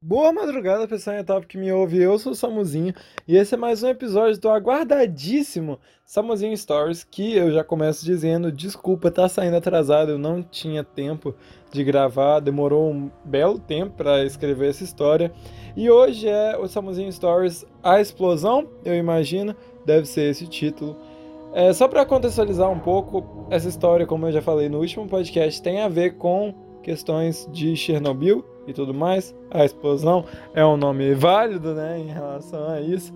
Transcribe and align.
Boa 0.00 0.32
madrugada, 0.32 0.86
pessoal 0.86 1.24
top 1.24 1.44
que 1.48 1.58
me 1.58 1.72
ouve. 1.72 2.00
Eu 2.00 2.16
sou 2.20 2.30
o 2.30 2.34
Samuzinho 2.34 2.94
e 3.26 3.36
esse 3.36 3.56
é 3.56 3.58
mais 3.58 3.82
um 3.82 3.88
episódio 3.88 4.40
do 4.40 4.48
aguardadíssimo 4.48 5.76
Samuzinho 6.06 6.56
Stories. 6.56 7.02
Que 7.02 7.34
eu 7.34 7.50
já 7.50 7.64
começo 7.64 8.04
dizendo: 8.04 8.52
desculpa, 8.52 9.10
tá 9.10 9.28
saindo 9.28 9.56
atrasado, 9.56 10.12
eu 10.12 10.18
não 10.18 10.40
tinha 10.40 10.84
tempo 10.84 11.34
de 11.72 11.82
gravar, 11.82 12.38
demorou 12.38 12.92
um 12.92 13.10
belo 13.24 13.58
tempo 13.58 13.96
para 13.96 14.24
escrever 14.24 14.70
essa 14.70 14.84
história. 14.84 15.32
E 15.76 15.90
hoje 15.90 16.28
é 16.28 16.56
o 16.56 16.68
Samuzinho 16.68 17.12
Stories 17.12 17.66
A 17.82 18.00
Explosão, 18.00 18.68
eu 18.84 18.94
imagino, 18.94 19.52
deve 19.84 20.06
ser 20.06 20.30
esse 20.30 20.44
o 20.44 20.48
título. 20.48 20.96
É, 21.52 21.72
só 21.72 21.88
para 21.88 22.06
contextualizar 22.06 22.70
um 22.70 22.78
pouco, 22.78 23.48
essa 23.50 23.68
história, 23.68 24.06
como 24.06 24.28
eu 24.28 24.32
já 24.32 24.40
falei 24.40 24.68
no 24.68 24.78
último 24.78 25.08
podcast, 25.08 25.60
tem 25.60 25.80
a 25.80 25.88
ver 25.88 26.12
com 26.18 26.67
questões 26.88 27.46
de 27.52 27.76
Chernobyl 27.76 28.42
e 28.66 28.72
tudo 28.72 28.94
mais. 28.94 29.34
A 29.50 29.62
explosão 29.62 30.24
é 30.54 30.64
um 30.64 30.74
nome 30.74 31.12
válido, 31.12 31.74
né, 31.74 31.98
em 31.98 32.06
relação 32.06 32.66
a 32.66 32.80
isso. 32.80 33.12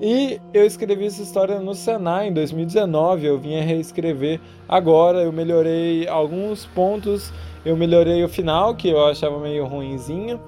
E 0.00 0.40
eu 0.52 0.66
escrevi 0.66 1.06
essa 1.06 1.22
história 1.22 1.60
no 1.60 1.72
Senai 1.72 2.26
em 2.26 2.32
2019. 2.32 3.24
Eu 3.24 3.38
vinha 3.38 3.62
reescrever 3.62 4.40
agora. 4.68 5.22
Eu 5.22 5.30
melhorei 5.30 6.08
alguns 6.08 6.66
pontos. 6.66 7.32
Eu 7.64 7.76
melhorei 7.76 8.24
o 8.24 8.28
final, 8.28 8.74
que 8.74 8.88
eu 8.88 9.06
achava 9.06 9.38
meio 9.38 9.64
ruinzinho. 9.66 10.40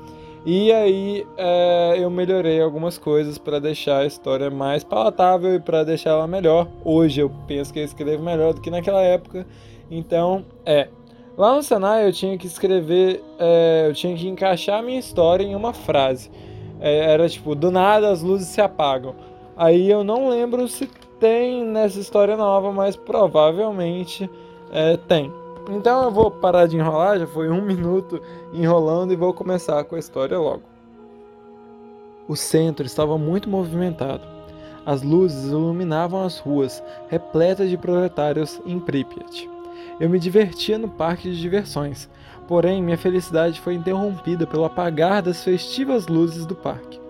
E 0.45 0.73
aí 0.73 1.25
é, 1.37 1.95
eu 1.97 2.11
melhorei 2.11 2.61
algumas 2.61 2.99
coisas 2.99 3.39
para 3.39 3.61
deixar 3.61 3.99
a 3.99 4.07
história 4.07 4.51
mais 4.51 4.83
palatável 4.83 5.55
e 5.55 5.61
para 5.61 5.85
deixar 5.85 6.11
ela 6.11 6.27
melhor. 6.27 6.67
Hoje 6.85 7.21
eu 7.21 7.31
penso 7.47 7.73
que 7.73 7.79
eu 7.79 7.85
escrevo 7.85 8.25
melhor 8.25 8.53
do 8.53 8.61
que 8.61 8.69
naquela 8.69 9.03
época. 9.03 9.47
Então, 9.89 10.45
é, 10.67 10.89
Lá 11.37 11.57
no 11.57 11.63
Senai 11.63 12.07
eu 12.07 12.13
tinha 12.13 12.39
que 12.39 12.47
escrever, 12.47 13.23
é, 13.39 13.87
eu 13.89 13.95
tinha 13.95 14.17
que 14.17 14.29
encaixar 14.29 14.79
a 14.79 14.83
minha 14.83 14.99
história 14.99 15.43
em 15.43 15.57
uma 15.57 15.73
frase. 15.73 16.31
É, 16.81 17.13
era 17.13 17.29
tipo, 17.29 17.57
do 17.57 17.73
nada 17.73 18.11
as 18.11 18.23
luzes 18.23 18.47
se 18.49 18.61
apagam. 18.61 19.17
Aí 19.57 19.91
eu 19.91 20.05
não 20.05 20.29
lembro 20.29 20.69
se 20.69 20.89
tem 21.19 21.65
nessa 21.65 21.99
história 21.99 22.37
nova, 22.37 22.73
mas 22.73 22.95
provavelmente 22.95 24.31
é, 24.71 24.97
tem. 24.97 25.33
Então 25.71 26.05
eu 26.05 26.11
vou 26.11 26.31
parar 26.31 26.67
de 26.67 26.77
enrolar, 26.77 27.19
já 27.19 27.27
foi 27.27 27.51
um 27.51 27.63
minuto 27.63 28.21
enrolando 28.53 29.13
e 29.13 29.17
vou 29.17 29.33
começar 29.35 29.83
com 29.85 29.97
a 29.97 29.99
história 29.99 30.39
logo. 30.39 30.63
O 32.29 32.37
centro 32.37 32.87
estava 32.87 33.19
muito 33.19 33.51
movimentado. 33.51 34.23
As 34.87 35.03
luzes 35.03 35.51
iluminavam 35.51 36.23
as 36.23 36.39
ruas, 36.39 36.83
repletas 37.09 37.69
de 37.71 37.77
proletários 37.77 38.61
em 38.65 38.79
Pripyat. 38.79 39.54
Eu 40.01 40.11
me 40.11 40.19
divertia 40.19 40.79
no 40.79 40.89
parque 40.89 41.31
de 41.31 41.41
diversões, 41.41 42.09
porém 42.49 42.83
minha 42.83 42.99
felicidade 42.99 43.61
foi 43.61 43.75
interrompida 43.75 44.47
pelo 44.47 44.65
apagar 44.65 45.23
das 45.23 45.43
festivas 45.43 46.07
luzes 46.07 46.47
do 46.47 46.55
parque. 46.55 47.01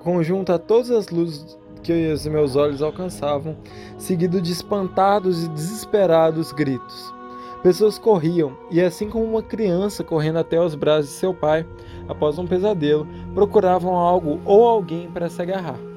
Conjunto 0.00 0.52
a 0.52 0.58
todas 0.58 0.90
as 0.90 1.08
luzes 1.08 1.58
que 1.82 2.12
os 2.12 2.26
meus 2.26 2.56
olhos 2.56 2.82
alcançavam, 2.82 3.56
seguido 3.96 4.40
de 4.40 4.52
espantados 4.52 5.44
e 5.44 5.48
desesperados 5.48 6.52
gritos. 6.52 7.12
Pessoas 7.62 7.98
corriam, 7.98 8.56
e 8.70 8.80
assim 8.80 9.08
como 9.08 9.24
uma 9.24 9.42
criança 9.42 10.02
correndo 10.02 10.38
até 10.38 10.60
os 10.60 10.74
braços 10.74 11.10
de 11.10 11.16
seu 11.16 11.34
pai, 11.34 11.66
após 12.08 12.38
um 12.38 12.46
pesadelo, 12.46 13.06
procuravam 13.34 13.94
algo 13.94 14.40
ou 14.44 14.66
alguém 14.66 15.10
para 15.10 15.28
se 15.28 15.42
agarrar. 15.42 15.89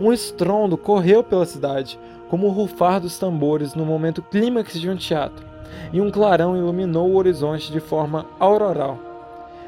Um 0.00 0.12
estrondo 0.12 0.78
correu 0.78 1.22
pela 1.22 1.44
cidade, 1.44 2.00
como 2.30 2.46
o 2.46 2.50
rufar 2.50 3.00
dos 3.00 3.18
tambores 3.18 3.74
no 3.74 3.84
momento 3.84 4.22
clímax 4.22 4.80
de 4.80 4.88
um 4.88 4.96
teatro 4.96 5.46
e 5.92 6.00
um 6.00 6.10
clarão 6.10 6.56
iluminou 6.56 7.10
o 7.10 7.16
horizonte 7.16 7.70
de 7.70 7.80
forma 7.80 8.26
auroral. 8.38 8.98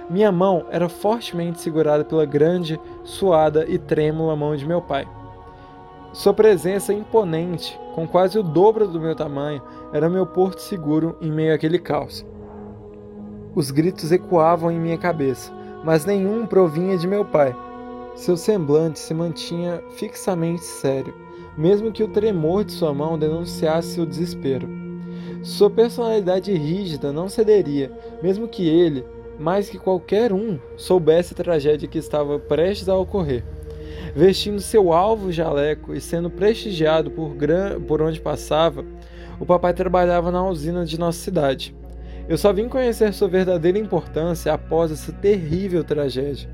Minha 0.09 0.33
mão 0.33 0.65
era 0.71 0.89
fortemente 0.89 1.61
segurada 1.61 2.05
pela 2.05 2.25
grande, 2.25 2.81
suada 3.05 3.65
e 3.69 3.79
trêmula 3.79 4.35
mão 4.35 4.57
de 4.57 4.67
meu 4.67 4.81
pai. 4.81 5.07
Sua 6.13 6.35
presença 6.35 6.93
imponente, 6.93 7.79
com 7.95 8.07
quase 8.07 8.39
o 8.39 8.43
dobro 8.43 8.87
do 8.87 9.01
meu 9.01 9.15
tamanho, 9.15 9.63
era 9.93 10.11
meu 10.11 10.27
porto 10.27 10.61
seguro 10.61 11.17
em 11.21 11.31
meio 11.31 11.55
àquele 11.55 11.79
caos. 11.79 12.25
Os 13.55 13.71
gritos 13.71 14.13
ecoavam 14.13 14.71
em 14.71 14.79
minha 14.79 14.99
cabeça, 14.99 15.53
mas 15.85 16.05
nenhum 16.05 16.47
provinha 16.47 16.97
de 16.97 17.07
meu 17.07 17.25
pai. 17.25 17.55
Seu 18.15 18.37
semblante 18.37 18.99
se 18.99 19.15
mantinha 19.15 19.83
fixamente 19.97 20.63
sério, 20.63 21.15
mesmo 21.57 21.91
que 21.91 22.05
o 22.05 22.09
tremor 22.09 22.65
de 22.65 22.73
sua 22.73 22.93
mão 22.93 23.19
denunciasse 23.19 23.95
seu 23.95 24.05
desespero. 24.05 24.69
Sua 25.43 25.71
personalidade 25.71 26.53
rígida 26.53 27.11
não 27.11 27.29
cederia, 27.29 27.91
mesmo 28.23 28.47
que 28.47 28.69
ele, 28.69 29.05
mais 29.39 29.69
que 29.69 29.79
qualquer 29.79 30.33
um, 30.33 30.59
soubesse 30.77 31.33
a 31.33 31.37
tragédia 31.37 31.89
que 31.89 31.99
estava 31.99 32.39
prestes 32.39 32.89
a 32.89 32.97
ocorrer. 32.97 33.43
Vestindo 34.15 34.61
seu 34.61 34.93
alvo 34.93 35.33
jaleco 35.33 35.95
e 35.95 36.01
sendo 36.01 36.31
prestigiado 36.31 37.11
por, 37.11 37.35
gran... 37.35 37.81
por 37.81 38.03
onde 38.03 38.21
passava, 38.21 38.85
o 39.41 39.47
papai 39.47 39.73
trabalhava 39.73 40.31
na 40.31 40.47
usina 40.47 40.85
de 40.85 40.99
nossa 40.99 41.19
cidade. 41.19 41.75
Eu 42.29 42.39
só 42.39 42.53
vim 42.53 42.69
conhecer 42.69 43.13
sua 43.13 43.27
verdadeira 43.27 43.79
importância 43.79 44.53
após 44.53 44.93
essa 44.93 45.13
terrível 45.13 45.83
tragédia. 45.83 46.49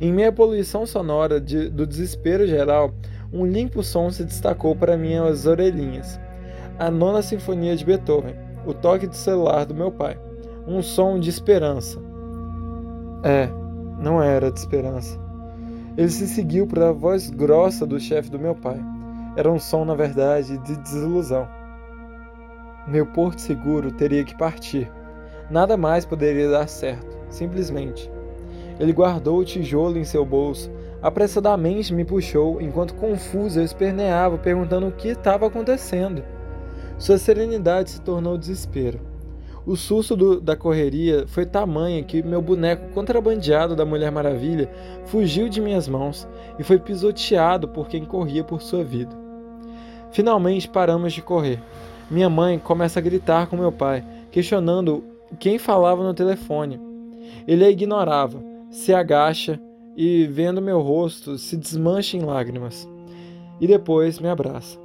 Em 0.00 0.12
meia 0.12 0.32
poluição 0.32 0.86
sonora 0.86 1.40
de... 1.40 1.68
do 1.68 1.86
desespero 1.86 2.46
geral, 2.46 2.92
um 3.32 3.46
limpo 3.46 3.82
som 3.82 4.10
se 4.10 4.24
destacou 4.24 4.74
para 4.74 4.96
minhas 4.96 5.46
orelhinhas 5.46 6.18
a 6.78 6.90
nona 6.92 7.22
sinfonia 7.22 7.74
de 7.74 7.84
Beethoven, 7.84 8.36
o 8.64 8.72
toque 8.72 9.08
de 9.08 9.16
celular 9.16 9.66
do 9.66 9.74
meu 9.74 9.90
pai, 9.90 10.16
um 10.66 10.80
som 10.80 11.18
de 11.18 11.28
esperança. 11.28 11.98
É, 13.24 13.48
não 13.98 14.22
era 14.22 14.50
de 14.50 14.60
esperança. 14.60 15.18
Ele 15.96 16.08
se 16.08 16.28
seguiu 16.28 16.68
para 16.68 16.90
a 16.90 16.92
voz 16.92 17.30
grossa 17.30 17.84
do 17.84 17.98
chefe 17.98 18.30
do 18.30 18.38
meu 18.38 18.54
pai. 18.54 18.80
Era 19.36 19.50
um 19.50 19.58
som, 19.58 19.84
na 19.84 19.94
verdade, 19.94 20.56
de 20.58 20.76
desilusão. 20.76 21.48
Meu 22.86 23.04
porto 23.06 23.40
seguro 23.40 23.90
teria 23.90 24.22
que 24.22 24.36
partir. 24.36 24.90
Nada 25.50 25.76
mais 25.76 26.06
poderia 26.06 26.48
dar 26.48 26.68
certo, 26.68 27.18
simplesmente. 27.28 28.08
Ele 28.78 28.92
guardou 28.92 29.38
o 29.38 29.44
tijolo 29.44 29.98
em 29.98 30.04
seu 30.04 30.24
bolso, 30.24 30.70
apressadamente 31.02 31.92
me 31.92 32.04
puxou 32.04 32.60
enquanto 32.60 32.94
confuso 32.94 33.58
eu 33.58 33.64
esperneava, 33.64 34.38
perguntando 34.38 34.86
o 34.86 34.92
que 34.92 35.08
estava 35.08 35.46
acontecendo. 35.46 36.22
Sua 36.98 37.18
serenidade 37.18 37.90
se 37.90 38.00
tornou 38.00 38.38
desespero. 38.38 39.00
O 39.66 39.76
susto 39.76 40.16
do, 40.16 40.40
da 40.40 40.56
correria 40.56 41.26
foi 41.26 41.44
tamanho 41.44 42.02
que 42.04 42.22
meu 42.22 42.40
boneco 42.40 42.88
contrabandeado 42.94 43.76
da 43.76 43.84
Mulher 43.84 44.10
Maravilha 44.10 44.70
fugiu 45.04 45.48
de 45.48 45.60
minhas 45.60 45.86
mãos 45.86 46.26
e 46.58 46.64
foi 46.64 46.78
pisoteado 46.78 47.68
por 47.68 47.86
quem 47.86 48.04
corria 48.04 48.42
por 48.42 48.62
sua 48.62 48.82
vida. 48.82 49.14
Finalmente 50.10 50.68
paramos 50.68 51.12
de 51.12 51.20
correr. 51.20 51.60
Minha 52.10 52.30
mãe 52.30 52.58
começa 52.58 52.98
a 52.98 53.02
gritar 53.02 53.46
com 53.46 53.56
meu 53.56 53.70
pai, 53.70 54.02
questionando 54.30 55.04
quem 55.38 55.58
falava 55.58 56.02
no 56.02 56.14
telefone. 56.14 56.80
Ele 57.46 57.64
a 57.64 57.70
ignorava, 57.70 58.42
se 58.70 58.92
agacha 58.92 59.60
e, 59.96 60.26
vendo 60.26 60.62
meu 60.62 60.80
rosto, 60.80 61.38
se 61.38 61.56
desmancha 61.56 62.16
em 62.16 62.20
lágrimas. 62.20 62.88
E 63.60 63.66
depois 63.66 64.18
me 64.20 64.28
abraça. 64.28 64.78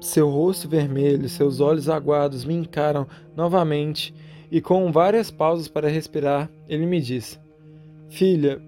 Seu 0.00 0.28
rosto 0.28 0.68
vermelho, 0.68 1.28
seus 1.28 1.60
olhos 1.60 1.88
aguados 1.88 2.44
me 2.44 2.54
encaram 2.54 3.06
novamente 3.34 4.14
e, 4.50 4.60
com 4.60 4.92
várias 4.92 5.30
pausas 5.30 5.68
para 5.68 5.88
respirar, 5.88 6.50
ele 6.68 6.86
me 6.86 7.00
disse: 7.00 7.38
Filha, 8.08 8.60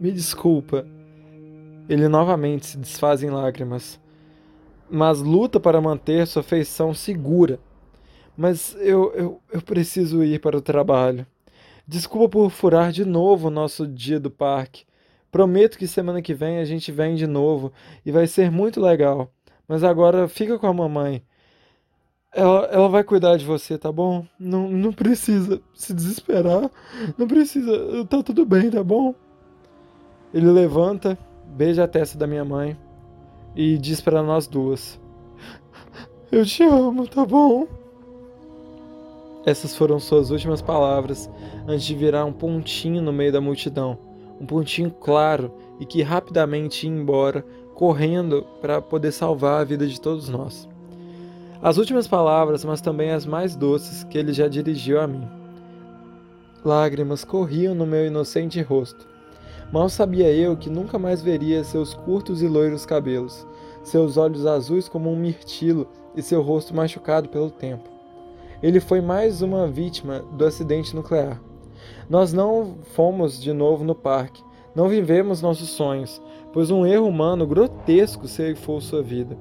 me 0.00 0.12
desculpa. 0.12 0.86
Ele 1.88 2.08
novamente 2.08 2.66
se 2.66 2.78
desfaz 2.78 3.22
em 3.22 3.30
lágrimas, 3.30 4.00
mas 4.88 5.20
luta 5.20 5.58
para 5.58 5.80
manter 5.80 6.26
sua 6.26 6.42
feição 6.42 6.94
segura. 6.94 7.58
Mas 8.36 8.76
eu, 8.80 9.12
eu, 9.14 9.40
eu 9.52 9.60
preciso 9.60 10.22
ir 10.24 10.40
para 10.40 10.56
o 10.56 10.62
trabalho. 10.62 11.26
Desculpa 11.86 12.28
por 12.28 12.50
furar 12.50 12.92
de 12.92 13.04
novo 13.04 13.48
o 13.48 13.50
nosso 13.50 13.86
dia 13.86 14.20
do 14.20 14.30
parque. 14.30 14.84
Prometo 15.30 15.78
que 15.78 15.88
semana 15.88 16.22
que 16.22 16.34
vem 16.34 16.58
a 16.58 16.64
gente 16.64 16.92
vem 16.92 17.14
de 17.14 17.26
novo 17.26 17.72
e 18.04 18.12
vai 18.12 18.26
ser 18.26 18.50
muito 18.50 18.80
legal. 18.80 19.32
Mas 19.66 19.82
agora 19.82 20.28
fica 20.28 20.58
com 20.58 20.66
a 20.66 20.72
mamãe. 20.72 21.22
Ela, 22.34 22.66
ela 22.66 22.88
vai 22.88 23.04
cuidar 23.04 23.36
de 23.36 23.44
você, 23.44 23.76
tá 23.76 23.90
bom? 23.90 24.26
Não, 24.38 24.68
não 24.70 24.92
precisa 24.92 25.60
se 25.74 25.92
desesperar. 25.92 26.70
Não 27.18 27.26
precisa. 27.26 28.04
Tá 28.06 28.22
tudo 28.22 28.44
bem, 28.46 28.70
tá 28.70 28.82
bom? 28.82 29.14
Ele 30.32 30.50
levanta, 30.50 31.18
beija 31.46 31.84
a 31.84 31.88
testa 31.88 32.16
da 32.16 32.26
minha 32.26 32.44
mãe 32.44 32.76
e 33.54 33.76
diz 33.76 34.00
para 34.00 34.22
nós 34.22 34.46
duas: 34.46 35.00
Eu 36.30 36.44
te 36.44 36.62
amo, 36.62 37.06
tá 37.06 37.24
bom? 37.26 37.66
Essas 39.44 39.76
foram 39.76 39.98
suas 39.98 40.30
últimas 40.30 40.62
palavras 40.62 41.28
antes 41.66 41.84
de 41.84 41.94
virar 41.94 42.24
um 42.24 42.32
pontinho 42.32 43.02
no 43.02 43.12
meio 43.12 43.32
da 43.32 43.40
multidão. 43.40 43.98
Um 44.40 44.46
pontinho 44.46 44.90
claro 44.90 45.52
e 45.80 45.86
que 45.86 46.02
rapidamente 46.02 46.86
ia 46.86 46.92
embora 46.92 47.44
correndo 47.74 48.46
para 48.60 48.80
poder 48.80 49.10
salvar 49.10 49.60
a 49.60 49.64
vida 49.64 49.86
de 49.86 50.00
todos 50.00 50.28
nós. 50.28 50.68
As 51.60 51.76
últimas 51.76 52.06
palavras, 52.06 52.64
mas 52.64 52.80
também 52.80 53.10
as 53.10 53.26
mais 53.26 53.56
doces 53.56 54.04
que 54.04 54.18
ele 54.18 54.32
já 54.32 54.46
dirigiu 54.48 55.00
a 55.00 55.06
mim. 55.06 55.26
Lágrimas 56.64 57.24
corriam 57.24 57.74
no 57.74 57.86
meu 57.86 58.06
inocente 58.06 58.60
rosto. 58.62 59.08
Mal 59.72 59.88
sabia 59.88 60.30
eu 60.30 60.56
que 60.56 60.70
nunca 60.70 60.98
mais 60.98 61.22
veria 61.22 61.64
seus 61.64 61.94
curtos 61.94 62.42
e 62.42 62.46
loiros 62.46 62.86
cabelos, 62.86 63.46
seus 63.82 64.16
olhos 64.16 64.46
azuis 64.46 64.88
como 64.88 65.10
um 65.10 65.16
mirtilo 65.16 65.88
e 66.14 66.22
seu 66.22 66.42
rosto 66.42 66.74
machucado 66.74 67.28
pelo 67.28 67.50
tempo. 67.50 67.91
Ele 68.62 68.78
foi 68.78 69.00
mais 69.00 69.42
uma 69.42 69.66
vítima 69.66 70.20
do 70.32 70.44
acidente 70.44 70.94
nuclear. 70.94 71.40
Nós 72.08 72.32
não 72.32 72.76
fomos 72.94 73.40
de 73.40 73.52
novo 73.52 73.82
no 73.82 73.94
parque, 73.94 74.42
não 74.72 74.88
vivemos 74.88 75.42
nossos 75.42 75.70
sonhos, 75.70 76.22
pois 76.52 76.70
um 76.70 76.86
erro 76.86 77.08
humano 77.08 77.44
grotesco 77.44 78.28
ceifou 78.28 78.80
sua 78.80 79.02
vida. 79.02 79.36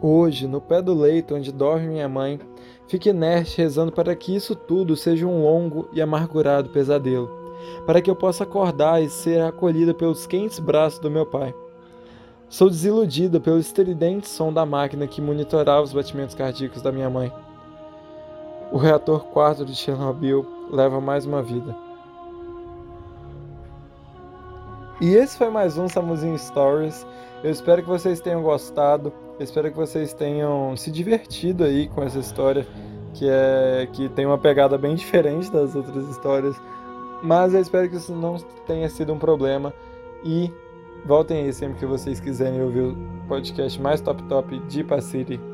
Hoje, 0.00 0.46
no 0.46 0.58
pé 0.58 0.80
do 0.80 0.94
leito 0.94 1.34
onde 1.34 1.52
dorme 1.52 1.88
minha 1.88 2.08
mãe, 2.08 2.40
fique 2.88 3.10
inerte 3.10 3.58
rezando 3.58 3.92
para 3.92 4.16
que 4.16 4.34
isso 4.34 4.56
tudo 4.56 4.96
seja 4.96 5.26
um 5.26 5.42
longo 5.42 5.88
e 5.92 6.00
amargurado 6.00 6.70
pesadelo, 6.70 7.30
para 7.84 8.00
que 8.00 8.10
eu 8.10 8.16
possa 8.16 8.44
acordar 8.44 9.02
e 9.02 9.10
ser 9.10 9.42
acolhida 9.42 9.92
pelos 9.92 10.26
quentes 10.26 10.58
braços 10.58 10.98
do 10.98 11.10
meu 11.10 11.26
pai. 11.26 11.54
Sou 12.48 12.70
desiludida 12.70 13.38
pelo 13.38 13.58
estridente 13.58 14.28
som 14.28 14.50
da 14.50 14.64
máquina 14.64 15.06
que 15.06 15.20
monitorava 15.20 15.82
os 15.82 15.92
batimentos 15.92 16.34
cardíacos 16.34 16.80
da 16.80 16.92
minha 16.92 17.10
mãe. 17.10 17.30
O 18.74 18.76
reator 18.76 19.26
4 19.26 19.64
de 19.64 19.72
Chernobyl 19.72 20.44
leva 20.68 21.00
mais 21.00 21.24
uma 21.24 21.40
vida. 21.40 21.76
E 25.00 25.14
esse 25.14 25.38
foi 25.38 25.48
mais 25.48 25.78
um 25.78 25.88
Samuzinho 25.88 26.36
Stories. 26.36 27.06
Eu 27.44 27.52
espero 27.52 27.82
que 27.82 27.88
vocês 27.88 28.18
tenham 28.18 28.42
gostado. 28.42 29.12
Eu 29.38 29.44
espero 29.44 29.70
que 29.70 29.76
vocês 29.76 30.12
tenham 30.12 30.76
se 30.76 30.90
divertido 30.90 31.62
aí 31.62 31.86
com 31.86 32.02
essa 32.02 32.18
história 32.18 32.66
que 33.14 33.28
é 33.30 33.88
que 33.92 34.08
tem 34.08 34.26
uma 34.26 34.38
pegada 34.38 34.76
bem 34.76 34.96
diferente 34.96 35.52
das 35.52 35.76
outras 35.76 36.08
histórias. 36.08 36.56
Mas 37.22 37.54
eu 37.54 37.60
espero 37.60 37.88
que 37.88 37.94
isso 37.94 38.12
não 38.12 38.38
tenha 38.66 38.90
sido 38.90 39.12
um 39.12 39.18
problema 39.20 39.72
e 40.24 40.52
voltem 41.06 41.44
aí 41.44 41.52
sempre 41.52 41.78
que 41.78 41.86
vocês 41.86 42.18
quiserem 42.18 42.60
ouvir 42.60 42.80
o 42.80 42.96
podcast 43.28 43.80
mais 43.80 44.00
top 44.00 44.20
top 44.24 44.58
de 44.66 44.82
Pacity 44.82 45.53